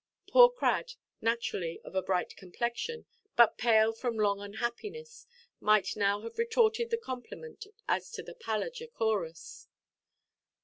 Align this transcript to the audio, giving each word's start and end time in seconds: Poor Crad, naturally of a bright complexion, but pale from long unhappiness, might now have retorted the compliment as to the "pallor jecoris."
Poor 0.27 0.49
Crad, 0.49 0.93
naturally 1.21 1.79
of 1.83 1.93
a 1.93 2.01
bright 2.01 2.35
complexion, 2.35 3.05
but 3.37 3.59
pale 3.59 3.93
from 3.93 4.17
long 4.17 4.41
unhappiness, 4.41 5.27
might 5.59 5.95
now 5.95 6.21
have 6.21 6.39
retorted 6.39 6.89
the 6.89 6.97
compliment 6.97 7.67
as 7.87 8.09
to 8.13 8.23
the 8.23 8.33
"pallor 8.33 8.71
jecoris." 8.71 9.67